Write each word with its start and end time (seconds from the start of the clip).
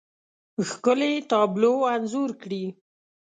ښکلې، 0.67 1.13
تابلو 1.31 1.73
انځور 1.93 2.31
کړي 2.41 2.63